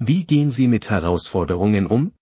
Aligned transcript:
Wie 0.00 0.24
gehen 0.24 0.52
Sie 0.52 0.68
mit 0.68 0.90
Herausforderungen 0.90 1.86
um? 1.86 2.12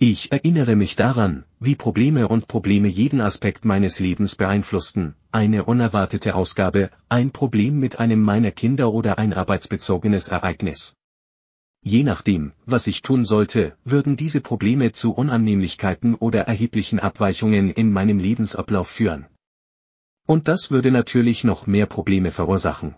Ich 0.00 0.32
erinnere 0.32 0.74
mich 0.74 0.96
daran, 0.96 1.44
wie 1.60 1.76
Probleme 1.76 2.26
und 2.26 2.48
Probleme 2.48 2.88
jeden 2.88 3.20
Aspekt 3.20 3.64
meines 3.64 4.00
Lebens 4.00 4.34
beeinflussten, 4.34 5.14
eine 5.30 5.66
unerwartete 5.66 6.34
Ausgabe, 6.34 6.90
ein 7.08 7.30
Problem 7.30 7.78
mit 7.78 8.00
einem 8.00 8.20
meiner 8.20 8.50
Kinder 8.50 8.92
oder 8.92 9.18
ein 9.18 9.32
arbeitsbezogenes 9.32 10.26
Ereignis. 10.26 10.96
Je 11.80 12.02
nachdem, 12.02 12.54
was 12.66 12.88
ich 12.88 13.02
tun 13.02 13.24
sollte, 13.24 13.76
würden 13.84 14.16
diese 14.16 14.40
Probleme 14.40 14.90
zu 14.90 15.12
Unannehmlichkeiten 15.12 16.16
oder 16.16 16.40
erheblichen 16.48 16.98
Abweichungen 16.98 17.70
in 17.70 17.92
meinem 17.92 18.18
Lebensablauf 18.18 18.88
führen. 18.88 19.26
Und 20.26 20.48
das 20.48 20.72
würde 20.72 20.90
natürlich 20.90 21.44
noch 21.44 21.68
mehr 21.68 21.86
Probleme 21.86 22.32
verursachen. 22.32 22.96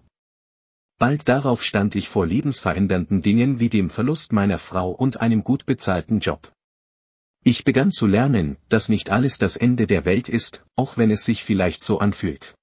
Bald 1.03 1.29
darauf 1.29 1.65
stand 1.65 1.97
ich 1.97 2.09
vor 2.09 2.29
lebensverändernden 2.29 3.23
Dingen 3.23 3.59
wie 3.59 3.69
dem 3.69 3.91
Verlust 3.91 4.33
meiner 4.33 4.57
Frau 4.57 4.93
und 4.93 5.21
einem 5.21 5.43
gut 5.43 5.67
bezahlten 5.67 6.21
Job. 6.21 6.53
Ich 7.43 7.65
begann 7.65 7.91
zu 7.91 8.07
lernen, 8.07 8.57
dass 8.69 8.89
nicht 8.89 9.11
alles 9.11 9.37
das 9.37 9.57
Ende 9.57 9.89
der 9.89 10.05
Welt 10.05 10.29
ist, 10.29 10.65
auch 10.77 10.97
wenn 10.97 11.11
es 11.11 11.25
sich 11.25 11.43
vielleicht 11.43 11.83
so 11.83 11.99
anfühlt. 11.99 12.55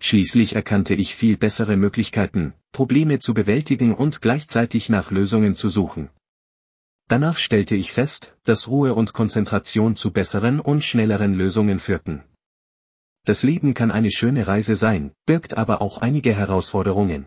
Schließlich 0.00 0.54
erkannte 0.54 0.94
ich 0.94 1.16
viel 1.16 1.36
bessere 1.36 1.76
Möglichkeiten, 1.76 2.54
Probleme 2.70 3.18
zu 3.18 3.34
bewältigen 3.34 3.92
und 3.92 4.22
gleichzeitig 4.22 4.88
nach 4.88 5.10
Lösungen 5.10 5.56
zu 5.56 5.68
suchen. 5.68 6.10
Danach 7.08 7.38
stellte 7.38 7.74
ich 7.74 7.90
fest, 7.90 8.36
dass 8.44 8.68
Ruhe 8.68 8.94
und 8.94 9.14
Konzentration 9.14 9.96
zu 9.96 10.12
besseren 10.12 10.60
und 10.60 10.84
schnelleren 10.84 11.34
Lösungen 11.34 11.80
führten. 11.80 12.22
Das 13.24 13.42
Leben 13.42 13.74
kann 13.74 13.90
eine 13.90 14.12
schöne 14.12 14.46
Reise 14.46 14.76
sein, 14.76 15.10
birgt 15.26 15.54
aber 15.54 15.82
auch 15.82 15.98
einige 15.98 16.32
Herausforderungen. 16.32 17.26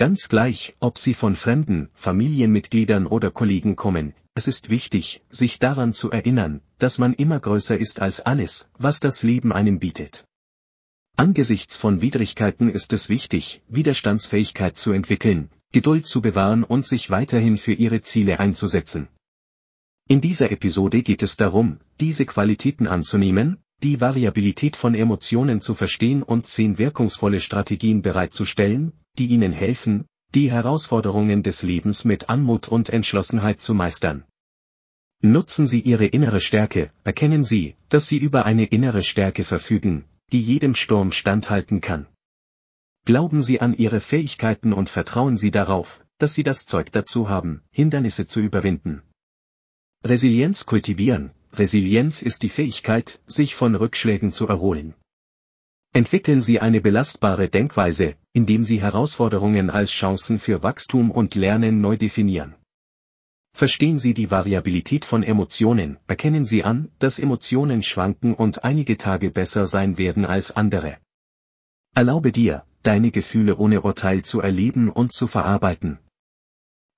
Ganz 0.00 0.30
gleich, 0.30 0.74
ob 0.80 0.96
sie 0.96 1.12
von 1.12 1.36
Fremden, 1.36 1.90
Familienmitgliedern 1.92 3.06
oder 3.06 3.30
Kollegen 3.30 3.76
kommen, 3.76 4.14
es 4.32 4.48
ist 4.48 4.70
wichtig, 4.70 5.22
sich 5.28 5.58
daran 5.58 5.92
zu 5.92 6.10
erinnern, 6.10 6.62
dass 6.78 6.96
man 6.96 7.12
immer 7.12 7.38
größer 7.38 7.76
ist 7.76 8.00
als 8.00 8.20
alles, 8.20 8.70
was 8.78 9.00
das 9.00 9.22
Leben 9.22 9.52
einem 9.52 9.78
bietet. 9.78 10.24
Angesichts 11.16 11.76
von 11.76 12.00
Widrigkeiten 12.00 12.70
ist 12.70 12.94
es 12.94 13.10
wichtig, 13.10 13.60
Widerstandsfähigkeit 13.68 14.78
zu 14.78 14.92
entwickeln, 14.92 15.50
Geduld 15.70 16.06
zu 16.06 16.22
bewahren 16.22 16.64
und 16.64 16.86
sich 16.86 17.10
weiterhin 17.10 17.58
für 17.58 17.74
ihre 17.74 18.00
Ziele 18.00 18.40
einzusetzen. 18.40 19.06
In 20.08 20.22
dieser 20.22 20.50
Episode 20.50 21.02
geht 21.02 21.22
es 21.22 21.36
darum, 21.36 21.78
diese 22.00 22.24
Qualitäten 22.24 22.86
anzunehmen, 22.86 23.58
die 23.82 24.00
Variabilität 24.00 24.76
von 24.76 24.94
Emotionen 24.94 25.60
zu 25.60 25.74
verstehen 25.74 26.22
und 26.22 26.46
zehn 26.46 26.78
wirkungsvolle 26.78 27.40
Strategien 27.40 28.02
bereitzustellen, 28.02 28.92
die 29.18 29.26
Ihnen 29.26 29.52
helfen, 29.52 30.06
die 30.34 30.50
Herausforderungen 30.50 31.42
des 31.42 31.62
Lebens 31.62 32.04
mit 32.04 32.28
Anmut 32.28 32.68
und 32.68 32.90
Entschlossenheit 32.90 33.60
zu 33.60 33.74
meistern. 33.74 34.24
Nutzen 35.22 35.66
Sie 35.66 35.80
Ihre 35.80 36.06
innere 36.06 36.40
Stärke, 36.40 36.92
erkennen 37.04 37.44
Sie, 37.44 37.74
dass 37.88 38.06
Sie 38.06 38.18
über 38.18 38.46
eine 38.46 38.64
innere 38.64 39.02
Stärke 39.02 39.44
verfügen, 39.44 40.04
die 40.32 40.40
jedem 40.40 40.74
Sturm 40.74 41.12
standhalten 41.12 41.80
kann. 41.80 42.06
Glauben 43.04 43.42
Sie 43.42 43.60
an 43.60 43.74
Ihre 43.74 44.00
Fähigkeiten 44.00 44.72
und 44.72 44.88
vertrauen 44.88 45.36
Sie 45.36 45.50
darauf, 45.50 46.04
dass 46.18 46.34
Sie 46.34 46.42
das 46.42 46.66
Zeug 46.66 46.92
dazu 46.92 47.28
haben, 47.28 47.62
Hindernisse 47.70 48.26
zu 48.26 48.40
überwinden. 48.40 49.02
Resilienz 50.04 50.64
kultivieren. 50.64 51.32
Resilienz 51.52 52.22
ist 52.22 52.42
die 52.42 52.48
Fähigkeit, 52.48 53.20
sich 53.26 53.54
von 53.54 53.74
Rückschlägen 53.74 54.32
zu 54.32 54.46
erholen. 54.46 54.94
Entwickeln 55.92 56.40
Sie 56.40 56.60
eine 56.60 56.80
belastbare 56.80 57.48
Denkweise, 57.48 58.14
indem 58.32 58.62
Sie 58.62 58.80
Herausforderungen 58.80 59.70
als 59.70 59.90
Chancen 59.90 60.38
für 60.38 60.62
Wachstum 60.62 61.10
und 61.10 61.34
Lernen 61.34 61.80
neu 61.80 61.96
definieren. 61.96 62.54
Verstehen 63.52 63.98
Sie 63.98 64.14
die 64.14 64.30
Variabilität 64.30 65.04
von 65.04 65.24
Emotionen, 65.24 65.98
erkennen 66.06 66.44
Sie 66.44 66.62
an, 66.62 66.92
dass 67.00 67.18
Emotionen 67.18 67.82
schwanken 67.82 68.34
und 68.34 68.62
einige 68.62 68.96
Tage 68.96 69.32
besser 69.32 69.66
sein 69.66 69.98
werden 69.98 70.24
als 70.24 70.52
andere. 70.52 70.98
Erlaube 71.92 72.30
dir, 72.30 72.64
deine 72.84 73.10
Gefühle 73.10 73.56
ohne 73.56 73.82
Urteil 73.82 74.22
zu 74.22 74.40
erleben 74.40 74.88
und 74.88 75.12
zu 75.12 75.26
verarbeiten. 75.26 75.98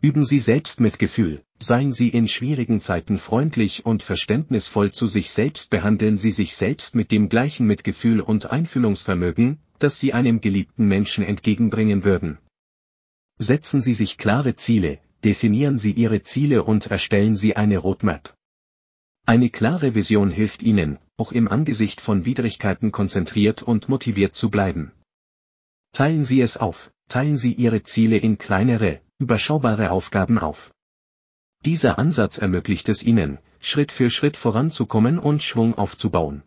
Üben 0.02 0.26
Sie 0.26 0.38
Selbstmitgefühl, 0.38 1.42
seien 1.62 1.92
Sie 1.92 2.08
in 2.08 2.28
schwierigen 2.28 2.80
Zeiten 2.80 3.18
freundlich 3.18 3.86
und 3.86 4.02
verständnisvoll 4.02 4.92
zu 4.92 5.06
sich 5.06 5.30
selbst 5.30 5.70
behandeln 5.70 6.18
Sie 6.18 6.30
sich 6.30 6.56
selbst 6.56 6.94
mit 6.94 7.12
dem 7.12 7.28
gleichen 7.28 7.66
Mitgefühl 7.66 8.20
und 8.20 8.50
Einfühlungsvermögen, 8.50 9.58
das 9.78 10.00
Sie 10.00 10.12
einem 10.12 10.40
geliebten 10.40 10.86
Menschen 10.86 11.24
entgegenbringen 11.24 12.04
würden. 12.04 12.38
Setzen 13.38 13.80
Sie 13.80 13.94
sich 13.94 14.18
klare 14.18 14.56
Ziele, 14.56 14.98
definieren 15.24 15.78
Sie 15.78 15.92
Ihre 15.92 16.22
Ziele 16.22 16.64
und 16.64 16.86
erstellen 16.86 17.36
Sie 17.36 17.56
eine 17.56 17.78
Roadmap. 17.78 18.34
Eine 19.24 19.50
klare 19.50 19.94
Vision 19.94 20.30
hilft 20.30 20.62
Ihnen, 20.62 20.98
auch 21.16 21.32
im 21.32 21.46
Angesicht 21.46 22.00
von 22.00 22.24
Widrigkeiten 22.24 22.90
konzentriert 22.90 23.62
und 23.62 23.88
motiviert 23.88 24.34
zu 24.34 24.50
bleiben. 24.50 24.92
Teilen 25.92 26.24
Sie 26.24 26.40
es 26.40 26.56
auf, 26.56 26.90
teilen 27.08 27.36
Sie 27.36 27.52
Ihre 27.52 27.82
Ziele 27.82 28.16
in 28.16 28.38
kleinere, 28.38 29.00
überschaubare 29.18 29.92
Aufgaben 29.92 30.38
auf. 30.38 30.72
Dieser 31.64 31.98
Ansatz 31.98 32.38
ermöglicht 32.38 32.88
es 32.88 33.04
Ihnen, 33.04 33.38
Schritt 33.60 33.92
für 33.92 34.10
Schritt 34.10 34.36
voranzukommen 34.36 35.20
und 35.20 35.44
Schwung 35.44 35.78
aufzubauen. 35.78 36.42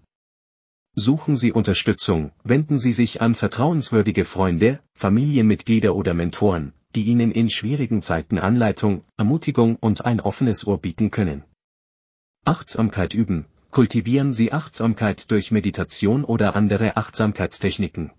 Suchen 0.93 1.37
Sie 1.37 1.53
Unterstützung, 1.53 2.31
wenden 2.43 2.77
Sie 2.77 2.91
sich 2.91 3.21
an 3.21 3.33
vertrauenswürdige 3.33 4.25
Freunde, 4.25 4.81
Familienmitglieder 4.93 5.95
oder 5.95 6.13
Mentoren, 6.13 6.73
die 6.95 7.03
Ihnen 7.03 7.31
in 7.31 7.49
schwierigen 7.49 8.01
Zeiten 8.01 8.39
Anleitung, 8.39 9.05
Ermutigung 9.15 9.77
und 9.77 10.03
ein 10.03 10.19
offenes 10.19 10.67
Ohr 10.67 10.79
bieten 10.79 11.11
können. 11.11 11.43
Achtsamkeit 12.43 13.13
üben, 13.13 13.45
kultivieren 13.71 14.33
Sie 14.33 14.51
Achtsamkeit 14.51 15.31
durch 15.31 15.51
Meditation 15.51 16.25
oder 16.25 16.55
andere 16.57 16.97
Achtsamkeitstechniken. 16.97 18.11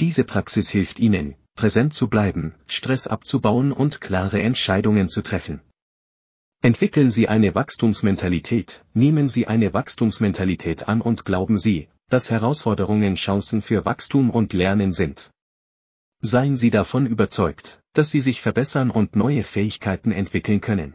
Diese 0.00 0.24
Praxis 0.24 0.70
hilft 0.70 0.98
Ihnen, 0.98 1.34
präsent 1.56 1.92
zu 1.92 2.08
bleiben, 2.08 2.54
Stress 2.66 3.06
abzubauen 3.06 3.70
und 3.70 4.00
klare 4.00 4.40
Entscheidungen 4.40 5.08
zu 5.08 5.20
treffen. 5.20 5.60
Entwickeln 6.62 7.10
Sie 7.10 7.26
eine 7.26 7.54
Wachstumsmentalität, 7.54 8.84
nehmen 8.92 9.30
Sie 9.30 9.46
eine 9.46 9.72
Wachstumsmentalität 9.72 10.88
an 10.88 11.00
und 11.00 11.24
glauben 11.24 11.58
Sie, 11.58 11.88
dass 12.10 12.30
Herausforderungen 12.30 13.14
Chancen 13.14 13.62
für 13.62 13.86
Wachstum 13.86 14.28
und 14.28 14.52
Lernen 14.52 14.92
sind. 14.92 15.30
Seien 16.20 16.58
Sie 16.58 16.68
davon 16.68 17.06
überzeugt, 17.06 17.80
dass 17.94 18.10
Sie 18.10 18.20
sich 18.20 18.42
verbessern 18.42 18.90
und 18.90 19.16
neue 19.16 19.42
Fähigkeiten 19.42 20.12
entwickeln 20.12 20.60
können. 20.60 20.94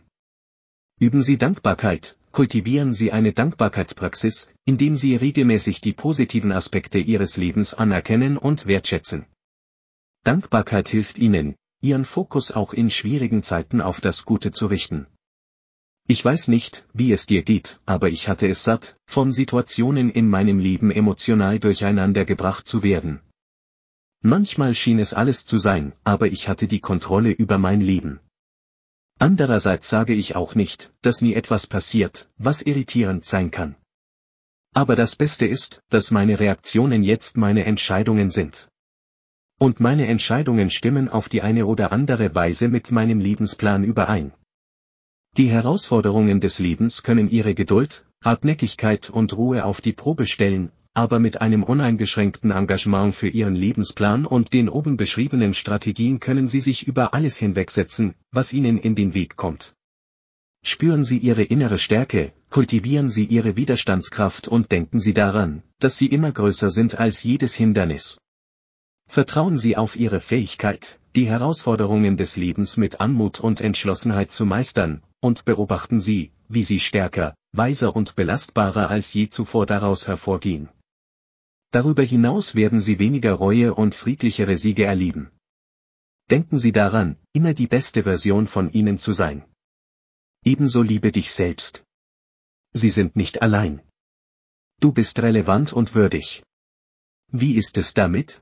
Üben 0.99 1.23
Sie 1.23 1.39
Dankbarkeit, 1.39 2.15
kultivieren 2.31 2.93
Sie 2.93 3.11
eine 3.11 3.33
Dankbarkeitspraxis, 3.33 4.51
indem 4.65 4.95
Sie 4.97 5.15
regelmäßig 5.15 5.81
die 5.81 5.93
positiven 5.93 6.51
Aspekte 6.51 6.99
Ihres 6.99 7.37
Lebens 7.37 7.73
anerkennen 7.73 8.37
und 8.37 8.67
wertschätzen. 8.67 9.25
Dankbarkeit 10.23 10.89
hilft 10.89 11.17
Ihnen, 11.17 11.55
Ihren 11.81 12.05
Fokus 12.05 12.51
auch 12.51 12.73
in 12.73 12.91
schwierigen 12.91 13.41
Zeiten 13.41 13.81
auf 13.81 13.99
das 13.99 14.25
Gute 14.25 14.51
zu 14.51 14.67
richten. 14.67 15.07
Ich 16.07 16.23
weiß 16.23 16.49
nicht, 16.49 16.85
wie 16.93 17.11
es 17.11 17.25
dir 17.25 17.43
geht, 17.43 17.79
aber 17.85 18.09
ich 18.09 18.29
hatte 18.29 18.47
es 18.47 18.63
satt, 18.63 18.97
von 19.05 19.31
Situationen 19.31 20.09
in 20.09 20.29
meinem 20.29 20.59
Leben 20.59 20.91
emotional 20.91 21.59
durcheinander 21.59 22.25
gebracht 22.25 22.67
zu 22.67 22.83
werden, 22.83 23.21
Manchmal 24.27 24.73
schien 24.73 24.97
es 24.97 25.13
alles 25.13 25.45
zu 25.45 25.59
sein, 25.59 25.93
aber 26.03 26.25
ich 26.25 26.49
hatte 26.49 26.65
die 26.65 26.79
Kontrolle 26.79 27.29
über 27.29 27.59
mein 27.59 27.79
Leben. 27.79 28.19
Andererseits 29.19 29.87
sage 29.87 30.15
ich 30.15 30.35
auch 30.35 30.55
nicht, 30.55 30.91
dass 31.03 31.21
nie 31.21 31.35
etwas 31.35 31.67
passiert, 31.67 32.27
was 32.39 32.63
irritierend 32.63 33.23
sein 33.23 33.51
kann. 33.51 33.75
Aber 34.73 34.95
das 34.95 35.15
Beste 35.15 35.45
ist, 35.45 35.83
dass 35.89 36.09
meine 36.09 36.39
Reaktionen 36.39 37.03
jetzt 37.03 37.37
meine 37.37 37.65
Entscheidungen 37.65 38.31
sind. 38.31 38.67
Und 39.59 39.79
meine 39.79 40.07
Entscheidungen 40.07 40.71
stimmen 40.71 41.07
auf 41.07 41.29
die 41.29 41.43
eine 41.43 41.67
oder 41.67 41.91
andere 41.91 42.33
Weise 42.33 42.67
mit 42.67 42.89
meinem 42.89 43.19
Lebensplan 43.19 43.83
überein. 43.83 44.33
Die 45.37 45.49
Herausforderungen 45.49 46.39
des 46.39 46.59
Lebens 46.59 47.03
können 47.03 47.29
ihre 47.29 47.55
Geduld, 47.55 48.05
Hartnäckigkeit 48.23 49.09
und 49.09 49.35
Ruhe 49.35 49.65
auf 49.65 49.81
die 49.81 49.91
Probe 49.91 50.27
stellen, 50.27 50.71
aber 50.93 51.19
mit 51.19 51.41
einem 51.41 51.63
uneingeschränkten 51.63 52.51
Engagement 52.51 53.13
für 53.13 53.27
Ihren 53.27 53.53
Lebensplan 53.53 54.25
und 54.25 54.53
den 54.53 54.69
oben 54.69 54.95
beschriebenen 54.95 55.53
Strategien 55.53 56.21
können 56.21 56.47
Sie 56.47 56.61
sich 56.61 56.87
über 56.87 57.13
alles 57.13 57.35
hinwegsetzen, 57.37 58.15
was 58.31 58.53
Ihnen 58.53 58.77
in 58.77 58.95
den 58.95 59.13
Weg 59.13 59.35
kommt. 59.35 59.73
Spüren 60.63 61.03
Sie 61.03 61.17
Ihre 61.17 61.43
innere 61.43 61.79
Stärke, 61.79 62.31
kultivieren 62.49 63.09
Sie 63.09 63.25
Ihre 63.25 63.57
Widerstandskraft 63.57 64.47
und 64.47 64.71
denken 64.71 65.01
Sie 65.01 65.13
daran, 65.13 65.63
dass 65.79 65.97
Sie 65.97 66.07
immer 66.07 66.31
größer 66.31 66.69
sind 66.69 66.97
als 66.97 67.23
jedes 67.23 67.53
Hindernis. 67.53 68.17
Vertrauen 69.05 69.57
Sie 69.57 69.75
auf 69.75 69.97
Ihre 69.97 70.21
Fähigkeit, 70.21 70.97
die 71.15 71.27
Herausforderungen 71.27 72.17
des 72.17 72.35
Lebens 72.35 72.77
mit 72.77 72.99
Anmut 72.99 73.39
und 73.39 73.61
Entschlossenheit 73.61 74.31
zu 74.31 74.45
meistern, 74.45 75.01
und 75.21 75.45
beobachten 75.45 76.01
Sie, 76.01 76.31
wie 76.49 76.63
Sie 76.63 76.79
stärker, 76.79 77.35
weiser 77.53 77.95
und 77.95 78.15
belastbarer 78.15 78.89
als 78.89 79.13
je 79.13 79.29
zuvor 79.29 79.65
daraus 79.65 80.07
hervorgehen. 80.07 80.69
Darüber 81.71 82.03
hinaus 82.03 82.55
werden 82.55 82.79
sie 82.79 82.99
weniger 82.99 83.33
Reue 83.33 83.73
und 83.73 83.95
friedlichere 83.95 84.57
Siege 84.57 84.85
erleben. 84.85 85.31
Denken 86.31 86.57
Sie 86.57 86.71
daran, 86.71 87.17
immer 87.33 87.53
die 87.53 87.67
beste 87.67 88.03
Version 88.03 88.47
von 88.47 88.71
Ihnen 88.71 88.97
zu 88.97 89.11
sein. 89.11 89.43
Ebenso 90.45 90.81
liebe 90.81 91.11
dich 91.11 91.31
selbst. 91.31 91.83
Sie 92.71 92.89
sind 92.89 93.15
nicht 93.15 93.41
allein. 93.41 93.81
Du 94.79 94.93
bist 94.93 95.19
relevant 95.19 95.73
und 95.73 95.95
würdig. 95.95 96.43
Wie 97.31 97.55
ist 97.55 97.77
es 97.77 97.93
damit? 97.93 98.41